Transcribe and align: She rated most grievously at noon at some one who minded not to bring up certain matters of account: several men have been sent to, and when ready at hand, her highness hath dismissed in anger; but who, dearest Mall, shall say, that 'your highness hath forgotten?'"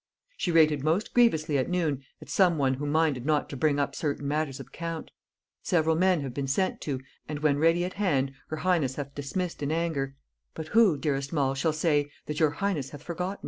She 0.35 0.51
rated 0.51 0.83
most 0.83 1.13
grievously 1.13 1.59
at 1.59 1.69
noon 1.69 2.01
at 2.23 2.27
some 2.27 2.57
one 2.57 2.73
who 2.73 2.87
minded 2.87 3.23
not 3.23 3.49
to 3.51 3.55
bring 3.55 3.77
up 3.77 3.93
certain 3.93 4.27
matters 4.27 4.59
of 4.59 4.65
account: 4.65 5.11
several 5.61 5.95
men 5.95 6.21
have 6.21 6.33
been 6.33 6.47
sent 6.47 6.81
to, 6.81 7.01
and 7.29 7.37
when 7.41 7.59
ready 7.59 7.85
at 7.85 7.93
hand, 7.93 8.33
her 8.47 8.57
highness 8.57 8.95
hath 8.95 9.13
dismissed 9.13 9.61
in 9.61 9.71
anger; 9.71 10.15
but 10.55 10.69
who, 10.69 10.97
dearest 10.97 11.31
Mall, 11.31 11.53
shall 11.53 11.71
say, 11.71 12.09
that 12.25 12.39
'your 12.39 12.49
highness 12.49 12.89
hath 12.89 13.03
forgotten?'" 13.03 13.37